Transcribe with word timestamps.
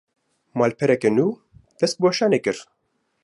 Malpereke 0.61 1.09
nû, 1.17 1.25
dest 1.79 1.97
bi 1.99 2.03
weşanê 2.05 2.39
kir 2.45 2.57